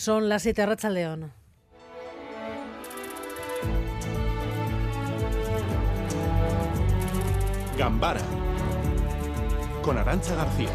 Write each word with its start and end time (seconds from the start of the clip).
Son 0.00 0.30
las 0.30 0.44
7 0.44 0.64
Racha 0.64 0.88
León. 0.88 1.30
Gambara 7.76 8.22
con 9.82 9.98
Arancha 9.98 10.34
García. 10.36 10.70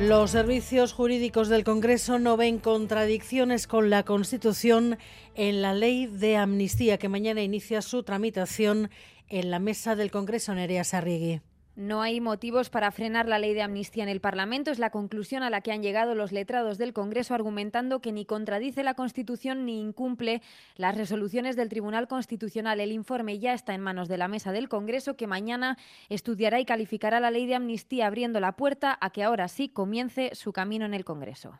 Los 0.00 0.32
servicios 0.32 0.92
jurídicos 0.92 1.48
del 1.48 1.62
Congreso 1.62 2.18
no 2.18 2.36
ven 2.36 2.58
contradicciones 2.58 3.68
con 3.68 3.90
la 3.90 4.02
Constitución 4.02 4.98
en 5.36 5.62
la 5.62 5.72
ley 5.72 6.08
de 6.08 6.36
amnistía 6.36 6.98
que 6.98 7.08
mañana 7.08 7.42
inicia 7.42 7.80
su 7.80 8.02
tramitación 8.02 8.90
en 9.28 9.52
la 9.52 9.60
mesa 9.60 9.94
del 9.94 10.10
Congreso 10.10 10.52
Nerea 10.52 10.82
Sarrigui. 10.82 11.42
No 11.76 12.02
hay 12.02 12.20
motivos 12.20 12.70
para 12.70 12.92
frenar 12.92 13.26
la 13.26 13.40
ley 13.40 13.52
de 13.52 13.62
amnistía 13.62 14.04
en 14.04 14.08
el 14.08 14.20
Parlamento. 14.20 14.70
Es 14.70 14.78
la 14.78 14.90
conclusión 14.90 15.42
a 15.42 15.50
la 15.50 15.60
que 15.60 15.72
han 15.72 15.82
llegado 15.82 16.14
los 16.14 16.30
letrados 16.30 16.78
del 16.78 16.92
Congreso, 16.92 17.34
argumentando 17.34 18.00
que 18.00 18.12
ni 18.12 18.24
contradice 18.24 18.84
la 18.84 18.94
Constitución 18.94 19.64
ni 19.66 19.80
incumple 19.80 20.40
las 20.76 20.96
resoluciones 20.96 21.56
del 21.56 21.68
Tribunal 21.68 22.06
Constitucional. 22.06 22.78
El 22.78 22.92
informe 22.92 23.40
ya 23.40 23.54
está 23.54 23.74
en 23.74 23.80
manos 23.80 24.06
de 24.06 24.18
la 24.18 24.28
mesa 24.28 24.52
del 24.52 24.68
Congreso, 24.68 25.16
que 25.16 25.26
mañana 25.26 25.76
estudiará 26.08 26.60
y 26.60 26.64
calificará 26.64 27.18
la 27.18 27.32
ley 27.32 27.46
de 27.46 27.56
amnistía, 27.56 28.06
abriendo 28.06 28.38
la 28.38 28.52
puerta 28.52 28.96
a 29.00 29.10
que 29.10 29.24
ahora 29.24 29.48
sí 29.48 29.68
comience 29.68 30.30
su 30.34 30.52
camino 30.52 30.86
en 30.86 30.94
el 30.94 31.04
Congreso. 31.04 31.58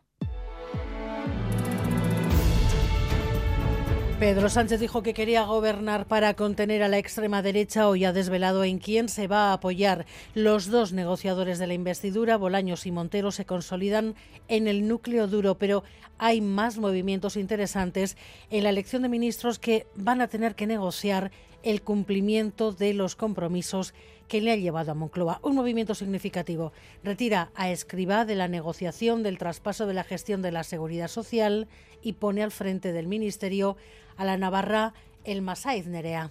Pedro 4.24 4.48
Sánchez 4.48 4.80
dijo 4.80 5.02
que 5.02 5.12
quería 5.12 5.42
gobernar 5.42 6.06
para 6.06 6.32
contener 6.32 6.82
a 6.82 6.88
la 6.88 6.96
extrema 6.96 7.42
derecha. 7.42 7.86
Hoy 7.90 8.06
ha 8.06 8.14
desvelado 8.14 8.64
en 8.64 8.78
quién 8.78 9.10
se 9.10 9.26
va 9.26 9.50
a 9.50 9.52
apoyar. 9.52 10.06
Los 10.32 10.68
dos 10.68 10.94
negociadores 10.94 11.58
de 11.58 11.66
la 11.66 11.74
investidura, 11.74 12.38
Bolaños 12.38 12.86
y 12.86 12.90
Montero, 12.90 13.32
se 13.32 13.44
consolidan 13.44 14.14
en 14.48 14.66
el 14.66 14.88
núcleo 14.88 15.26
duro, 15.26 15.58
pero 15.58 15.84
hay 16.16 16.40
más 16.40 16.78
movimientos 16.78 17.36
interesantes 17.36 18.16
en 18.48 18.64
la 18.64 18.70
elección 18.70 19.02
de 19.02 19.10
ministros 19.10 19.58
que 19.58 19.86
van 19.94 20.22
a 20.22 20.28
tener 20.28 20.54
que 20.54 20.66
negociar 20.66 21.30
el 21.62 21.82
cumplimiento 21.82 22.72
de 22.72 22.94
los 22.94 23.16
compromisos 23.16 23.92
que 24.28 24.40
le 24.40 24.52
ha 24.52 24.56
llevado 24.56 24.92
a 24.92 24.94
Moncloa. 24.94 25.40
Un 25.42 25.54
movimiento 25.54 25.94
significativo. 25.94 26.72
Retira 27.02 27.50
a 27.54 27.70
Escribá 27.70 28.24
de 28.24 28.34
la 28.34 28.48
negociación 28.48 29.22
del 29.22 29.38
traspaso 29.38 29.86
de 29.86 29.94
la 29.94 30.04
gestión 30.04 30.42
de 30.42 30.52
la 30.52 30.64
seguridad 30.64 31.08
social 31.08 31.68
y 32.02 32.14
pone 32.14 32.42
al 32.42 32.50
frente 32.50 32.92
del 32.92 33.06
Ministerio 33.06 33.76
a 34.16 34.24
la 34.24 34.36
Navarra 34.36 34.94
el 35.24 35.42
Masaiz 35.42 35.86
Nerea. 35.86 36.30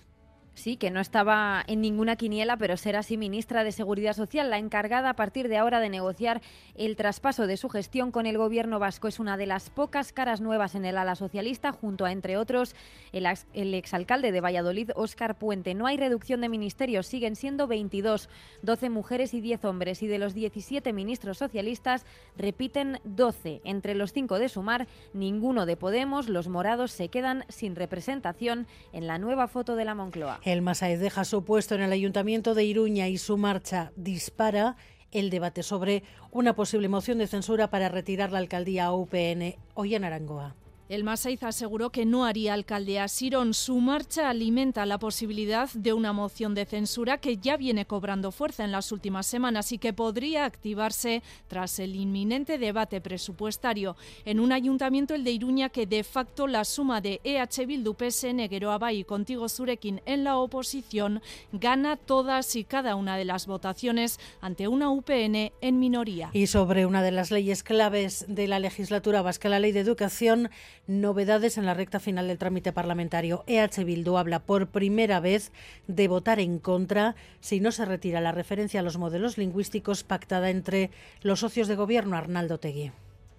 Sí, 0.55 0.77
que 0.77 0.91
no 0.91 0.99
estaba 0.99 1.63
en 1.65 1.81
ninguna 1.81 2.15
quiniela, 2.15 2.57
pero 2.57 2.77
será 2.77 2.99
así 2.99 3.17
ministra 3.17 3.63
de 3.63 3.71
Seguridad 3.71 4.13
Social, 4.13 4.51
la 4.51 4.59
encargada 4.59 5.09
a 5.09 5.15
partir 5.15 5.47
de 5.47 5.57
ahora 5.57 5.79
de 5.79 5.89
negociar 5.89 6.41
el 6.75 6.95
traspaso 6.95 7.47
de 7.47 7.57
su 7.57 7.69
gestión 7.69 8.11
con 8.11 8.27
el 8.27 8.37
gobierno 8.37 8.77
vasco. 8.77 9.07
Es 9.07 9.19
una 9.19 9.35
de 9.35 9.47
las 9.47 9.71
pocas 9.71 10.13
caras 10.13 10.41
nuevas 10.41 10.75
en 10.75 10.85
el 10.85 10.97
ala 10.97 11.15
socialista, 11.15 11.71
junto 11.71 12.05
a, 12.05 12.11
entre 12.11 12.37
otros, 12.37 12.75
el, 13.13 13.27
el 13.53 13.73
exalcalde 13.73 14.31
de 14.31 14.41
Valladolid, 14.41 14.91
Óscar 14.95 15.39
Puente. 15.39 15.73
No 15.73 15.87
hay 15.87 15.97
reducción 15.97 16.41
de 16.41 16.49
ministerios, 16.49 17.07
siguen 17.07 17.35
siendo 17.35 17.65
22, 17.65 18.29
12 18.61 18.89
mujeres 18.91 19.33
y 19.33 19.41
10 19.41 19.65
hombres. 19.65 20.03
Y 20.03 20.07
de 20.07 20.19
los 20.19 20.35
17 20.35 20.93
ministros 20.93 21.39
socialistas, 21.39 22.05
repiten 22.37 22.99
12. 23.05 23.61
Entre 23.63 23.95
los 23.95 24.13
cinco 24.13 24.37
de 24.37 24.49
Sumar, 24.49 24.87
ninguno 25.13 25.65
de 25.65 25.77
Podemos. 25.77 26.29
Los 26.29 26.47
morados 26.47 26.91
se 26.91 27.09
quedan 27.09 27.43
sin 27.49 27.75
representación 27.75 28.67
en 28.91 29.07
la 29.07 29.17
nueva 29.17 29.47
foto 29.47 29.75
de 29.75 29.85
la 29.85 29.95
Moncloa. 29.95 30.42
El 30.43 30.61
Masaez 30.61 30.99
deja 30.99 31.23
su 31.23 31.45
puesto 31.45 31.73
en 31.73 31.81
el 31.81 31.93
Ayuntamiento 31.93 32.53
de 32.53 32.65
Iruña 32.65 33.07
y 33.07 33.17
su 33.17 33.37
marcha 33.37 33.93
dispara 33.95 34.75
el 35.11 35.29
debate 35.29 35.63
sobre 35.63 36.03
una 36.31 36.53
posible 36.53 36.89
moción 36.89 37.19
de 37.19 37.27
censura 37.27 37.69
para 37.69 37.87
retirar 37.87 38.31
la 38.31 38.39
alcaldía 38.39 38.85
a 38.85 38.93
UPN 38.93 39.55
hoy 39.73 39.95
en 39.95 40.03
Arangoa. 40.03 40.55
El 40.93 41.03
Masaiz 41.03 41.41
aseguró 41.41 41.89
que 41.89 42.05
no 42.05 42.23
haría 42.23 42.53
alcalde 42.53 42.99
a 42.99 43.07
Sirón. 43.07 43.55
Su 43.55 43.79
marcha 43.79 44.29
alimenta 44.29 44.85
la 44.85 44.99
posibilidad 44.99 45.67
de 45.73 45.91
una 45.91 46.13
moción 46.13 46.53
de 46.53 46.67
censura 46.67 47.17
que 47.17 47.37
ya 47.37 47.57
viene 47.57 47.87
cobrando 47.87 48.31
fuerza 48.31 48.63
en 48.63 48.71
las 48.71 48.91
últimas 48.91 49.25
semanas 49.25 49.71
y 49.71 49.79
que 49.79 49.91
podría 49.91 50.45
activarse 50.45 51.23
tras 51.47 51.79
el 51.79 51.95
inminente 51.95 52.59
debate 52.59 53.01
presupuestario 53.01 53.95
en 54.23 54.39
un 54.39 54.51
ayuntamiento, 54.51 55.15
el 55.15 55.23
de 55.23 55.31
Iruña, 55.31 55.69
que 55.69 55.87
de 55.87 56.03
facto 56.03 56.45
la 56.45 56.63
suma 56.63 57.01
de 57.01 57.19
EH 57.23 57.65
Bildu, 57.65 57.95
PSN, 57.95 58.47
Geroa 58.47 58.93
y 58.93 59.03
Contigo 59.03 59.49
Surekin 59.49 59.99
en 60.05 60.23
la 60.23 60.37
oposición 60.37 61.23
gana 61.53 61.97
todas 61.97 62.55
y 62.55 62.65
cada 62.65 62.93
una 62.93 63.17
de 63.17 63.25
las 63.25 63.47
votaciones 63.47 64.19
ante 64.41 64.67
una 64.67 64.91
UPN 64.91 65.53
en 65.59 65.79
minoría. 65.79 66.29
Y 66.33 66.45
sobre 66.45 66.85
una 66.85 67.01
de 67.01 67.11
las 67.11 67.31
leyes 67.31 67.63
claves 67.63 68.25
de 68.27 68.47
la 68.47 68.59
legislatura 68.59 69.23
vasca, 69.23 69.49
la 69.49 69.59
ley 69.59 69.71
de 69.71 69.79
educación, 69.79 70.51
novedades 70.87 71.57
en 71.57 71.65
la 71.65 71.73
recta 71.73 71.99
final 71.99 72.27
del 72.27 72.37
trámite 72.37 72.73
parlamentario. 72.73 73.43
EH 73.47 73.83
Bildu 73.83 74.17
habla 74.17 74.39
por 74.39 74.67
primera 74.67 75.19
vez 75.19 75.51
de 75.87 76.07
votar 76.07 76.39
en 76.39 76.59
contra 76.59 77.15
si 77.39 77.59
no 77.59 77.71
se 77.71 77.85
retira 77.85 78.21
la 78.21 78.31
referencia 78.31 78.79
a 78.79 78.83
los 78.83 78.97
modelos 78.97 79.37
lingüísticos 79.37 80.03
pactada 80.03 80.49
entre 80.49 80.91
los 81.21 81.39
socios 81.39 81.67
de 81.67 81.75
gobierno 81.75 82.17
Arnaldo 82.17 82.59
Tegui 82.59 82.91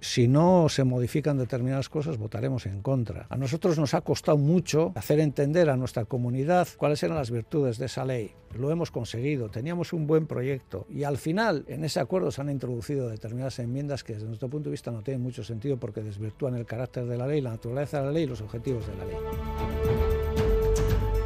si 0.05 0.29
no 0.29 0.69
se 0.69 0.85
modifican 0.85 1.39
determinadas 1.39 1.89
cosas, 1.89 2.19
votaremos 2.19 2.67
en 2.67 2.83
contra. 2.83 3.27
A 3.31 3.39
nosotros 3.39 3.79
nos 3.79 3.95
ha 3.95 4.03
costado 4.03 4.37
mucho 4.37 4.93
hacer 4.97 5.19
entender 5.19 5.71
a 5.71 5.79
nuestra 5.79 6.05
comunidad 6.05 6.69
cuáles 6.77 7.03
eran 7.03 7.17
las 7.17 7.31
virtudes 7.31 7.79
de 7.79 7.87
esa 7.87 8.05
ley. 8.05 8.33
Lo 8.55 8.71
hemos 8.71 8.91
conseguido, 8.91 9.49
teníamos 9.49 9.95
un 9.95 10.07
buen 10.07 10.27
proyecto 10.27 10.87
y 10.91 11.05
al 11.05 11.17
final 11.17 11.65
en 11.69 11.85
ese 11.85 12.01
acuerdo 12.01 12.31
se 12.31 12.43
han 12.43 12.51
introducido 12.51 13.09
determinadas 13.09 13.59
enmiendas 13.61 14.05
que 14.05 14.13
desde 14.13 14.27
nuestro 14.27 14.51
punto 14.51 14.69
de 14.69 14.73
vista 14.73 14.91
no 14.91 15.03
tienen 15.03 15.23
mucho 15.23 15.43
sentido 15.43 15.79
porque 15.79 16.03
desvirtúan 16.03 16.55
el 16.55 16.67
carácter 16.67 17.07
de 17.07 17.17
la 17.17 17.27
ley, 17.27 17.41
la 17.41 17.53
naturaleza 17.53 18.01
de 18.01 18.05
la 18.05 18.13
ley 18.13 18.25
y 18.25 18.27
los 18.27 18.43
objetivos 18.43 18.87
de 18.87 18.97
la 18.97 19.05
ley. 19.07 19.17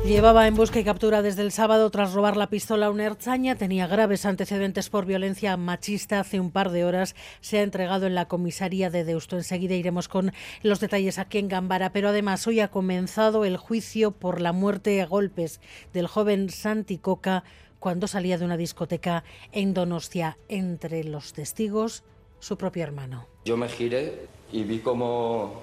Llevaba 0.08 0.46
en 0.46 0.54
busca 0.54 0.80
y 0.80 0.84
captura 0.84 1.20
desde 1.20 1.42
el 1.42 1.52
sábado 1.52 1.91
tras 1.91 2.14
robar 2.14 2.38
la 2.38 2.48
pistola 2.48 2.86
a 2.86 2.91
una 2.91 3.04
erzaña. 3.04 3.56
Tenía 3.56 3.86
graves 3.86 4.24
antecedentes 4.24 4.88
por 4.88 5.04
violencia 5.04 5.54
machista. 5.58 6.19
Hace 6.19 6.41
un 6.41 6.50
par 6.50 6.70
de 6.70 6.86
horas 6.86 7.14
se 7.42 7.58
ha 7.58 7.62
entregado 7.62 8.06
en 8.06 8.14
la 8.14 8.26
comisaría 8.26 8.88
de 8.88 9.04
Deusto. 9.04 9.36
Enseguida 9.36 9.74
iremos 9.74 10.08
con 10.08 10.32
los 10.62 10.80
detalles 10.80 11.18
aquí 11.18 11.36
en 11.36 11.48
Gambara. 11.48 11.92
Pero 11.92 12.08
además 12.08 12.47
hoy 12.47 12.60
ha 12.60 12.68
comenzado 12.68 13.44
el 13.44 13.58
juicio 13.58 14.12
por 14.12 14.41
la 14.41 14.52
muerte 14.52 14.98
a 15.02 15.06
golpes 15.06 15.60
del 15.92 16.06
joven 16.06 16.48
Santi 16.48 16.97
Coca 16.97 17.44
cuando 17.78 18.06
salía 18.06 18.38
de 18.38 18.47
una 18.47 18.56
discoteca 18.56 19.24
en 19.52 19.74
Donostia. 19.74 20.38
Entre 20.48 21.04
los 21.04 21.34
testigos, 21.34 22.02
su 22.38 22.56
propio 22.56 22.82
hermano. 22.82 23.26
Yo 23.44 23.58
me 23.58 23.68
giré 23.68 24.26
y 24.52 24.64
vi 24.64 24.78
como, 24.78 25.60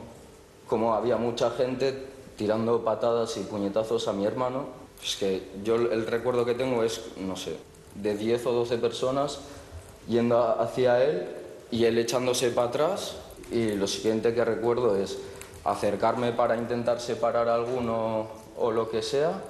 como 0.68 0.94
había 0.94 1.18
mucha 1.18 1.50
gente 1.50 2.14
tirando 2.38 2.84
patadas 2.84 3.38
y 3.38 3.42
puñetazos 3.42 4.08
a 4.08 4.14
mi 4.14 4.26
hermano. 4.26 4.66
Es 5.04 5.16
que 5.16 5.50
yo 5.64 5.76
el 5.76 6.08
recuerdo 6.08 6.46
que 6.46 6.54
tengo 6.54 6.84
es, 6.84 7.02
no 7.18 7.36
sé, 7.36 7.58
de 7.96 8.16
10 8.16 8.46
o 8.48 8.52
12 8.52 8.78
personas 8.78 9.40
yendo 10.08 10.40
hacia 10.60 11.04
él 11.04 11.28
y 11.72 11.86
él 11.86 11.98
echándose 11.98 12.50
para 12.52 12.68
atrás 12.68 13.16
y 13.52 13.72
lo 13.74 13.88
siguiente 13.88 14.34
que 14.34 14.46
recuerdo 14.46 14.96
es 14.96 15.18
acercarme 15.64 16.32
para 16.32 16.56
intentar 16.56 17.00
separar 17.00 17.50
a 17.50 17.56
alguno 17.56 18.28
o 18.58 18.72
lo 18.72 18.90
que 18.90 19.02
sea 19.02 19.42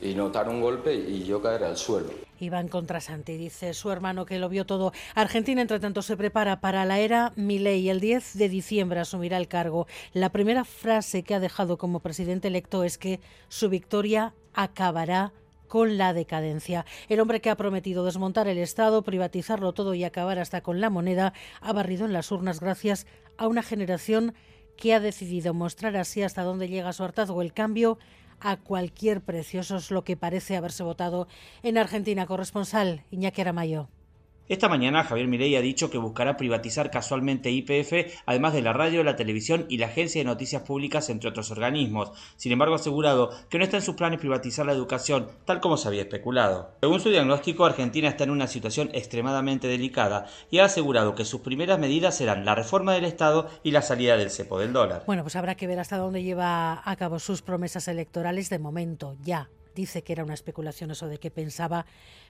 y 0.00 0.14
notar 0.14 0.48
un 0.48 0.60
golpe 0.60 0.94
y 0.94 1.24
yo 1.24 1.42
caer 1.42 1.64
al 1.64 1.76
suelo. 1.76 2.27
Iván 2.40 2.68
Contrasanti 2.68 3.36
dice 3.36 3.74
su 3.74 3.90
hermano 3.90 4.26
que 4.26 4.38
lo 4.38 4.48
vio 4.48 4.66
todo. 4.66 4.92
Argentina, 5.14 5.60
entre 5.60 5.80
tanto, 5.80 6.02
se 6.02 6.16
prepara 6.16 6.60
para 6.60 6.84
la 6.84 6.98
era 6.98 7.32
Milei. 7.36 7.88
El 7.88 8.00
10 8.00 8.38
de 8.38 8.48
diciembre 8.48 9.00
asumirá 9.00 9.36
el 9.36 9.48
cargo. 9.48 9.86
La 10.12 10.30
primera 10.30 10.64
frase 10.64 11.22
que 11.22 11.34
ha 11.34 11.40
dejado 11.40 11.78
como 11.78 12.00
presidente 12.00 12.48
electo 12.48 12.84
es 12.84 12.98
que 12.98 13.20
su 13.48 13.68
victoria 13.68 14.34
acabará 14.54 15.32
con 15.68 15.98
la 15.98 16.12
decadencia. 16.12 16.84
El 17.08 17.20
hombre 17.20 17.40
que 17.40 17.50
ha 17.50 17.56
prometido 17.56 18.04
desmontar 18.04 18.48
el 18.48 18.58
Estado, 18.58 19.02
privatizarlo 19.02 19.72
todo 19.72 19.94
y 19.94 20.02
acabar 20.04 20.38
hasta 20.38 20.62
con 20.62 20.80
la 20.80 20.90
moneda, 20.90 21.34
ha 21.60 21.72
barrido 21.72 22.06
en 22.06 22.12
las 22.12 22.32
urnas 22.32 22.60
gracias 22.60 23.06
a 23.36 23.46
una 23.46 23.62
generación 23.62 24.34
que 24.76 24.94
ha 24.94 25.00
decidido 25.00 25.54
mostrar 25.54 25.96
así 25.96 26.22
hasta 26.22 26.42
dónde 26.42 26.68
llega 26.68 26.92
su 26.92 27.04
hartazgo. 27.04 27.42
El 27.42 27.52
cambio 27.52 27.98
a 28.40 28.56
cualquier 28.56 29.20
precio. 29.20 29.60
Es 29.60 29.90
lo 29.90 30.04
que 30.04 30.16
parece 30.16 30.56
haberse 30.56 30.82
votado 30.82 31.28
en 31.62 31.78
Argentina. 31.78 32.26
Corresponsal 32.26 33.04
Iñaki 33.10 33.40
Aramayo. 33.40 33.88
Esta 34.48 34.70
mañana 34.70 35.04
Javier 35.04 35.26
Milei 35.26 35.56
ha 35.56 35.60
dicho 35.60 35.90
que 35.90 35.98
buscará 35.98 36.38
privatizar 36.38 36.90
casualmente 36.90 37.50
IPF, 37.50 38.22
además 38.24 38.54
de 38.54 38.62
la 38.62 38.72
radio, 38.72 39.04
la 39.04 39.14
televisión 39.14 39.66
y 39.68 39.76
la 39.76 39.88
Agencia 39.88 40.22
de 40.22 40.24
Noticias 40.24 40.62
Públicas, 40.62 41.10
entre 41.10 41.28
otros 41.28 41.50
organismos. 41.50 42.12
Sin 42.36 42.52
embargo, 42.52 42.72
ha 42.72 42.78
asegurado 42.78 43.30
que 43.50 43.58
no 43.58 43.64
está 43.64 43.76
en 43.76 43.82
sus 43.82 43.94
planes 43.94 44.20
privatizar 44.20 44.64
la 44.64 44.72
educación, 44.72 45.28
tal 45.44 45.60
como 45.60 45.76
se 45.76 45.88
había 45.88 46.00
especulado. 46.00 46.70
Según 46.80 46.98
su 47.00 47.10
diagnóstico, 47.10 47.66
Argentina 47.66 48.08
está 48.08 48.24
en 48.24 48.30
una 48.30 48.46
situación 48.46 48.88
extremadamente 48.94 49.68
delicada 49.68 50.24
y 50.50 50.60
ha 50.60 50.64
asegurado 50.64 51.14
que 51.14 51.26
sus 51.26 51.42
primeras 51.42 51.78
medidas 51.78 52.16
serán 52.16 52.46
la 52.46 52.54
reforma 52.54 52.94
del 52.94 53.04
Estado 53.04 53.50
y 53.62 53.72
la 53.72 53.82
salida 53.82 54.16
del 54.16 54.30
cepo 54.30 54.58
del 54.58 54.72
dólar. 54.72 55.02
Bueno, 55.06 55.24
pues 55.24 55.36
habrá 55.36 55.56
que 55.56 55.66
ver 55.66 55.78
hasta 55.78 55.98
dónde 55.98 56.22
lleva 56.22 56.80
a 56.82 56.96
cabo 56.96 57.18
sus 57.18 57.42
promesas 57.42 57.86
electorales 57.86 58.48
de 58.48 58.58
momento, 58.58 59.14
ya 59.22 59.50
dice 59.78 60.02
que 60.02 60.12
era 60.12 60.24
una 60.24 60.34
especulación 60.34 60.90
eso 60.90 61.06
de 61.06 61.18
que 61.18 61.30
pensaba 61.30 61.86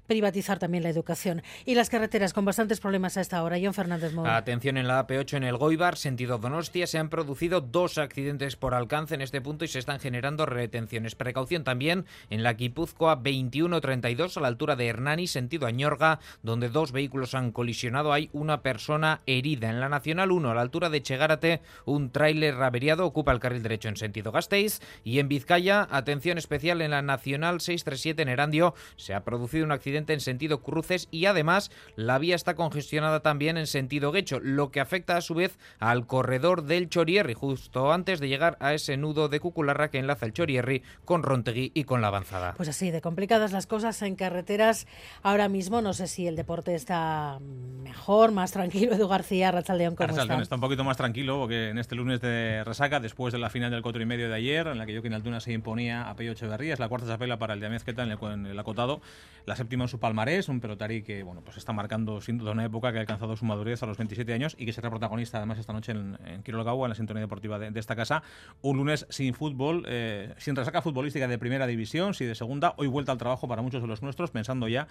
privatizar 0.09 0.59
también 0.59 0.83
la 0.83 0.89
educación. 0.89 1.43
Y 1.65 1.77
las 1.77 1.91
carreteras 1.91 2.33
con 2.33 2.45
bastantes 2.45 2.81
problemas 2.81 3.17
a 3.17 3.21
esta 3.21 3.41
hora. 3.45 3.59
John 3.63 3.75
Fernández 3.75 4.13
Mora. 4.13 4.37
Atención 4.37 4.77
en 4.77 4.89
la 4.89 5.07
AP8 5.07 5.37
en 5.37 5.45
el 5.45 5.57
Goibar, 5.57 5.97
sentido 5.97 6.39
Donostia, 6.39 6.87
se 6.89 6.99
han 6.99 7.11
producido 7.11 7.61
dos 7.61 7.99
accidentes 7.99 8.57
por 8.57 8.75
alcance 8.75 9.15
en 9.15 9.21
este 9.21 9.41
punto 9.41 9.65
y 9.65 9.69
se 9.69 9.79
están 9.79 10.01
generando 10.01 10.47
retenciones. 10.47 11.15
Precaución 11.15 11.63
también 11.63 12.07
en 12.31 12.43
la 12.43 12.55
Guipúzcoa 12.55 13.17
2132 13.17 14.37
a 14.37 14.41
la 14.41 14.49
altura 14.49 14.75
de 14.75 14.87
Hernani, 14.87 15.27
sentido 15.27 15.67
Añorga, 15.67 16.21
donde 16.43 16.71
dos 16.71 16.91
vehículos 16.91 17.35
han 17.35 17.53
colisionado. 17.53 18.13
Hay 18.13 18.31
una 18.33 18.63
persona 18.63 19.21
herida. 19.27 19.69
En 19.69 19.79
la 19.79 19.91
Nacional 19.91 20.33
1 20.33 20.51
a 20.51 20.55
la 20.55 20.63
altura 20.63 20.89
de 20.89 21.03
Chegárate, 21.03 21.61
un 21.85 22.11
tráiler 22.11 22.55
averiado 22.55 23.05
ocupa 23.05 23.33
el 23.33 23.41
carril 23.41 23.63
derecho 23.63 23.89
en 23.91 23.97
sentido 23.97 24.33
Gasteiz 24.33 24.81
y 25.05 25.19
en 25.19 25.29
Vizcaya, 25.29 25.87
atención 25.91 26.39
especial 26.39 26.81
en 26.81 26.93
la 26.93 27.03
Nacional 27.03 27.61
637 27.61 28.23
en 28.23 28.29
Erandio, 28.29 28.75
se 28.97 29.13
ha 29.13 29.23
producido 29.23 29.67
un 29.67 29.73
accidente 29.73 29.98
en 30.07 30.21
sentido 30.21 30.63
cruces 30.63 31.09
y 31.11 31.27
además 31.27 31.71
la 31.97 32.19
vía 32.19 32.37
está 32.37 32.55
congestionada 32.55 33.21
también 33.21 33.57
en 33.57 33.67
sentido 33.67 34.13
Guecho, 34.13 34.41
lo 34.41 34.71
que 34.71 34.81
afecta 34.81 35.17
a 35.17 35.21
su 35.21 35.35
vez 35.35 35.59
al 35.79 36.07
corredor 36.07 36.65
del 36.65 36.89
Chorierri, 36.89 37.35
justo 37.35 37.93
antes 37.93 38.21
de 38.21 38.29
llegar 38.29 38.57
a 38.61 38.75
ese 38.75 38.97
nudo 38.97 39.29
de 39.29 39.41
Cucularra 39.41 39.91
que 39.91 39.99
enlaza 39.99 40.27
el 40.27 40.33
Chorierri 40.33 40.83
con 41.05 41.23
Rontegui 41.23 41.73
y 41.75 41.85
con 41.85 42.01
la 42.01 42.09
avanzada. 42.09 42.55
Pues 42.57 42.69
así, 42.69 42.91
de 42.91 43.01
complicadas 43.01 43.53
las 43.53 43.67
cosas 43.67 44.01
en 44.03 44.17
carreteras. 44.17 44.87
Ahora 45.23 45.49
mismo 45.49 45.81
no 45.83 45.93
sé 45.93 46.07
si 46.07 46.27
el 46.27 46.37
deporte 46.37 46.75
está 46.75 47.39
mejor, 47.83 48.33
más 48.33 48.53
tranquilo. 48.53 48.93
Edu 48.95 49.09
García, 49.09 49.51
Rachaldeón, 49.51 49.97
¿cómo 49.97 50.11
está? 50.11 50.41
está 50.41 50.55
un 50.55 50.61
poquito 50.61 50.85
más 50.85 50.97
tranquilo 50.97 51.39
porque 51.39 51.71
en 51.71 51.79
este 51.79 51.95
lunes 51.95 52.21
de 52.21 52.63
resaca, 52.65 53.01
después 53.01 53.33
de 53.33 53.39
la 53.39 53.51
final 53.51 53.71
del 53.71 53.83
4 53.83 54.03
y 54.03 54.07
medio 54.07 54.29
de 54.29 54.35
ayer, 54.35 54.67
en 54.67 54.79
la 54.79 54.87
que 54.87 54.93
Joaquín 54.93 55.15
Altuna 55.15 55.41
se 55.41 55.53
imponía 55.53 56.09
a 56.09 56.15
Pello 56.15 56.33
Echeverría, 56.33 56.75
es 56.75 56.81
la 56.81 56.89
cuarta 56.89 57.07
chapela 57.07 57.39
para 57.39 57.55
el 57.55 57.61
de 57.61 57.67
Amezqueta 57.67 58.03
en 58.03 58.13
el, 58.13 58.19
en 58.23 58.47
el 58.47 58.59
acotado, 58.59 59.01
la 59.47 59.57
séptima 59.57 59.88
su 59.89 59.99
palmarés, 59.99 60.49
un 60.49 60.61
pelotari 60.61 61.03
que 61.03 61.23
bueno 61.23 61.41
pues 61.43 61.57
está 61.57 61.73
marcando 61.73 62.21
sin 62.21 62.39
duda 62.39 62.53
una 62.53 62.65
época 62.65 62.93
que 62.93 62.99
ha 62.99 63.01
alcanzado 63.01 63.37
su 63.37 63.45
madurez 63.45 63.83
a 63.83 63.87
los 63.87 63.97
27 63.97 64.33
años 64.33 64.55
y 64.59 64.67
que 64.67 64.73
será 64.73 64.91
protagonista 64.91 65.39
además 65.39 65.59
esta 65.59 65.73
noche 65.73 65.93
en, 65.93 66.19
en 66.27 66.43
en 66.49 66.89
la 66.89 66.95
sintonía 66.95 67.21
deportiva 67.21 67.59
de, 67.59 67.79
esta 67.79 67.97
casa. 67.97 68.23
Un 68.63 68.77
lunes 68.77 69.07
sin 69.11 69.35
fútbol, 69.35 69.85
eh, 69.87 70.35
sin 70.39 70.57
resaca 70.57 70.83
futbolística 70.83 71.29
de 71.29 71.39
primera 71.39 71.67
división, 71.67 72.15
sí 72.15 72.25
de 72.25 72.35
segunda, 72.35 72.75
hoy 72.77 72.89
vuelta 72.89 73.13
al 73.13 73.19
trabajo 73.19 73.49
para 73.49 73.63
muchos 73.63 73.83
de 73.83 73.89
los 73.89 74.03
nuestros, 74.03 74.31
pensando 74.31 74.69
ya 74.69 74.89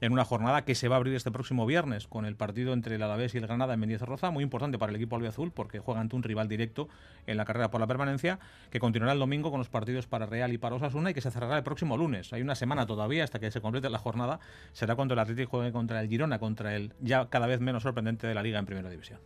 en 0.00 0.12
una 0.12 0.24
jornada 0.24 0.64
que 0.64 0.74
se 0.74 0.88
va 0.88 0.96
a 0.96 0.98
abrir 0.98 1.14
este 1.14 1.30
próximo 1.30 1.66
viernes 1.66 2.06
con 2.06 2.24
el 2.24 2.36
partido 2.36 2.72
entre 2.72 2.96
el 2.96 3.02
Alavés 3.02 3.34
y 3.34 3.38
el 3.38 3.46
Granada 3.46 3.74
en 3.74 3.98
Roza, 3.98 4.30
muy 4.30 4.44
importante 4.44 4.78
para 4.78 4.90
el 4.90 4.96
equipo 4.96 5.16
albiazul 5.16 5.50
porque 5.50 5.80
juega 5.80 6.00
ante 6.00 6.14
un 6.14 6.22
rival 6.22 6.48
directo 6.48 6.88
en 7.26 7.36
la 7.36 7.44
carrera 7.44 7.70
por 7.70 7.80
la 7.80 7.86
permanencia, 7.86 8.38
que 8.70 8.78
continuará 8.78 9.12
el 9.12 9.18
domingo 9.18 9.50
con 9.50 9.58
los 9.58 9.68
partidos 9.68 10.06
para 10.06 10.26
Real 10.26 10.52
y 10.52 10.58
para 10.58 10.76
Osasuna 10.76 11.10
y 11.10 11.14
que 11.14 11.20
se 11.20 11.30
cerrará 11.30 11.56
el 11.56 11.64
próximo 11.64 11.96
lunes. 11.96 12.32
Hay 12.32 12.42
una 12.42 12.54
semana 12.54 12.86
todavía 12.86 13.24
hasta 13.24 13.38
que 13.38 13.50
se 13.50 13.60
complete 13.60 13.90
la 13.90 13.98
jornada. 13.98 14.37
Será 14.72 14.94
cuando 14.94 15.14
el 15.14 15.20
Atlético 15.20 15.50
juegue 15.50 15.72
contra 15.72 16.00
el 16.00 16.08
Girona, 16.08 16.38
contra 16.38 16.74
el 16.74 16.92
ya 17.00 17.28
cada 17.28 17.46
vez 17.46 17.60
menos 17.60 17.82
sorprendente 17.82 18.26
de 18.26 18.34
la 18.34 18.42
Liga 18.42 18.58
en 18.58 18.66
Primera 18.66 18.90
División. 18.90 19.18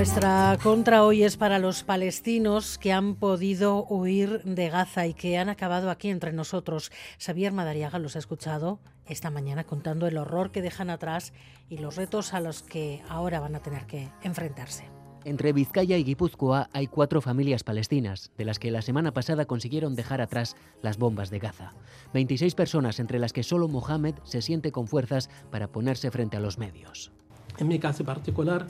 Nuestra 0.00 0.56
contra 0.62 1.04
hoy 1.04 1.24
es 1.24 1.36
para 1.36 1.58
los 1.58 1.82
palestinos 1.82 2.78
que 2.78 2.90
han 2.90 3.16
podido 3.16 3.84
huir 3.84 4.42
de 4.44 4.70
Gaza 4.70 5.06
y 5.06 5.12
que 5.12 5.36
han 5.36 5.50
acabado 5.50 5.90
aquí 5.90 6.08
entre 6.08 6.32
nosotros. 6.32 6.90
Xavier 7.18 7.52
Madariaga 7.52 7.98
los 7.98 8.16
ha 8.16 8.18
escuchado 8.18 8.80
esta 9.04 9.30
mañana 9.30 9.64
contando 9.64 10.06
el 10.06 10.16
horror 10.16 10.52
que 10.52 10.62
dejan 10.62 10.88
atrás 10.88 11.34
y 11.68 11.76
los 11.76 11.96
retos 11.96 12.32
a 12.32 12.40
los 12.40 12.62
que 12.62 13.02
ahora 13.10 13.40
van 13.40 13.54
a 13.56 13.60
tener 13.60 13.84
que 13.84 14.08
enfrentarse. 14.22 14.88
Entre 15.26 15.52
Vizcaya 15.52 15.98
y 15.98 16.04
Guipúzcoa 16.04 16.70
hay 16.72 16.86
cuatro 16.86 17.20
familias 17.20 17.62
palestinas, 17.62 18.32
de 18.38 18.46
las 18.46 18.58
que 18.58 18.70
la 18.70 18.80
semana 18.80 19.12
pasada 19.12 19.44
consiguieron 19.44 19.96
dejar 19.96 20.22
atrás 20.22 20.56
las 20.80 20.96
bombas 20.96 21.28
de 21.28 21.40
Gaza. 21.40 21.74
26 22.14 22.54
personas, 22.54 23.00
entre 23.00 23.18
las 23.18 23.34
que 23.34 23.42
solo 23.42 23.68
Mohamed 23.68 24.14
se 24.24 24.40
siente 24.40 24.72
con 24.72 24.86
fuerzas 24.86 25.28
para 25.50 25.68
ponerse 25.68 26.10
frente 26.10 26.38
a 26.38 26.40
los 26.40 26.56
medios. 26.56 27.12
En 27.58 27.68
mi 27.68 27.78
caso 27.78 28.02
particular, 28.02 28.66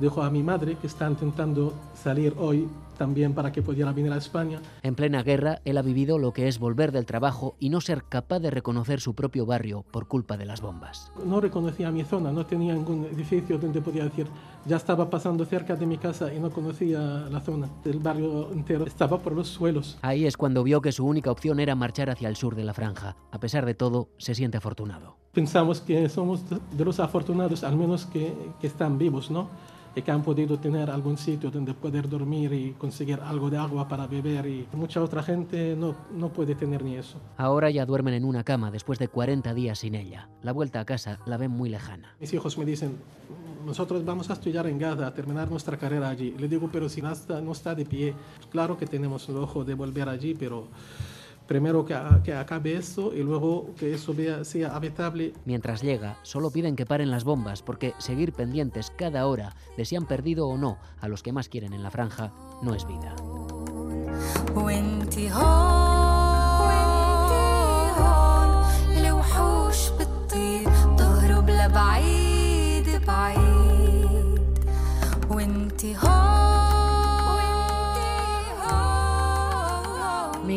dejo 0.00 0.22
a 0.22 0.30
mi 0.30 0.42
madre 0.42 0.76
que 0.76 0.86
está 0.86 1.08
intentando 1.08 1.74
salir 1.94 2.34
hoy 2.38 2.68
también 3.00 3.32
para 3.32 3.50
que 3.50 3.62
pudiera 3.62 3.92
venir 3.94 4.12
a 4.12 4.18
España. 4.18 4.60
En 4.82 4.94
plena 4.94 5.22
guerra, 5.22 5.62
él 5.64 5.78
ha 5.78 5.82
vivido 5.82 6.18
lo 6.18 6.34
que 6.34 6.48
es 6.48 6.58
volver 6.58 6.92
del 6.92 7.06
trabajo 7.06 7.56
y 7.58 7.70
no 7.70 7.80
ser 7.80 8.04
capaz 8.04 8.40
de 8.40 8.50
reconocer 8.50 9.00
su 9.00 9.14
propio 9.14 9.46
barrio 9.46 9.86
por 9.90 10.06
culpa 10.06 10.36
de 10.36 10.44
las 10.44 10.60
bombas. 10.60 11.10
No 11.24 11.40
reconocía 11.40 11.90
mi 11.90 12.04
zona, 12.04 12.30
no 12.30 12.44
tenía 12.44 12.74
ningún 12.74 13.06
edificio 13.06 13.56
donde 13.56 13.80
podía 13.80 14.04
decir, 14.04 14.26
ya 14.66 14.76
estaba 14.76 15.08
pasando 15.08 15.46
cerca 15.46 15.76
de 15.76 15.86
mi 15.86 15.96
casa 15.96 16.30
y 16.34 16.38
no 16.38 16.50
conocía 16.50 17.00
la 17.00 17.40
zona. 17.40 17.70
El 17.86 18.00
barrio 18.00 18.52
entero 18.52 18.84
estaba 18.84 19.18
por 19.18 19.32
los 19.32 19.48
suelos. 19.48 19.96
Ahí 20.02 20.26
es 20.26 20.36
cuando 20.36 20.62
vio 20.62 20.82
que 20.82 20.92
su 20.92 21.06
única 21.06 21.30
opción 21.30 21.58
era 21.58 21.74
marchar 21.74 22.10
hacia 22.10 22.28
el 22.28 22.36
sur 22.36 22.54
de 22.54 22.64
la 22.64 22.74
franja. 22.74 23.16
A 23.30 23.40
pesar 23.40 23.64
de 23.64 23.74
todo, 23.74 24.10
se 24.18 24.34
siente 24.34 24.58
afortunado. 24.58 25.16
Pensamos 25.32 25.80
que 25.80 26.08
somos 26.08 26.42
de 26.48 26.84
los 26.84 26.98
afortunados, 27.00 27.62
al 27.62 27.76
menos 27.76 28.06
que, 28.06 28.34
que 28.60 28.66
están 28.66 28.98
vivos, 28.98 29.30
¿no? 29.30 29.48
y 29.94 30.02
que 30.02 30.10
han 30.10 30.22
podido 30.22 30.58
tener 30.58 30.90
algún 30.90 31.18
sitio 31.18 31.50
donde 31.50 31.74
poder 31.74 32.08
dormir 32.08 32.52
y 32.52 32.72
conseguir 32.72 33.18
algo 33.20 33.50
de 33.50 33.58
agua 33.58 33.88
para 33.88 34.06
beber 34.06 34.46
y 34.46 34.68
mucha 34.72 35.02
otra 35.02 35.22
gente 35.22 35.74
no, 35.76 35.94
no 36.12 36.28
puede 36.28 36.54
tener 36.54 36.84
ni 36.84 36.96
eso. 36.96 37.18
Ahora 37.36 37.70
ya 37.70 37.86
duermen 37.86 38.14
en 38.14 38.24
una 38.24 38.44
cama 38.44 38.70
después 38.70 38.98
de 38.98 39.08
40 39.08 39.52
días 39.54 39.80
sin 39.80 39.94
ella. 39.94 40.28
La 40.42 40.52
vuelta 40.52 40.80
a 40.80 40.84
casa 40.84 41.18
la 41.26 41.36
ven 41.36 41.50
muy 41.50 41.68
lejana. 41.68 42.14
Mis 42.20 42.32
hijos 42.32 42.56
me 42.56 42.64
dicen, 42.64 42.96
nosotros 43.66 44.04
vamos 44.04 44.30
a 44.30 44.34
estudiar 44.34 44.66
en 44.66 44.78
Gaza, 44.78 45.06
a 45.06 45.14
terminar 45.14 45.50
nuestra 45.50 45.76
carrera 45.76 46.08
allí. 46.08 46.34
Le 46.38 46.48
digo, 46.48 46.68
pero 46.72 46.88
si 46.88 47.02
no 47.02 47.10
está, 47.10 47.40
no 47.40 47.52
está 47.52 47.74
de 47.74 47.84
pie, 47.84 48.14
claro 48.50 48.78
que 48.78 48.86
tenemos 48.86 49.28
el 49.28 49.36
ojo 49.36 49.64
de 49.64 49.74
volver 49.74 50.08
allí, 50.08 50.34
pero 50.34 50.68
primero 51.50 51.84
que, 51.84 51.98
que, 52.22 52.32
acabe 52.32 52.76
eso 52.76 53.12
y 53.12 53.24
luego 53.24 53.74
que 53.76 53.92
eso 53.94 54.14
sea 54.44 54.76
habitable. 54.76 55.32
Mientras 55.44 55.82
llega, 55.82 56.16
solo 56.22 56.52
piden 56.52 56.76
que 56.76 56.86
paren 56.86 57.10
las 57.10 57.24
bombas 57.24 57.60
porque 57.60 57.92
seguir 57.98 58.32
pendientes 58.32 58.92
cada 58.96 59.26
hora 59.26 59.56
de 59.76 59.84
si 59.84 59.96
han 59.96 60.06
perdido 60.06 60.46
o 60.46 60.56
no 60.56 60.78
a 61.00 61.08
los 61.08 61.24
que 61.24 61.32
más 61.32 61.48
quieren 61.48 61.72
en 61.72 61.82
la 61.82 61.90
franja 61.90 62.30
no 62.62 62.72
es 62.72 62.86
vida. 62.86 63.16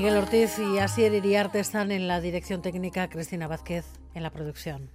Miguel 0.03 0.17
Ortiz 0.17 0.59
y 0.59 0.79
Asier 0.79 1.13
Iriarte 1.13 1.61
están 1.61 1.89
en 1.89 2.09
la 2.09 2.19
dirección 2.19 2.61
técnica, 2.61 3.07
Cristina 3.07 3.47
Vázquez 3.47 3.85
en 4.13 4.23
la 4.23 4.31
producción. 4.31 4.89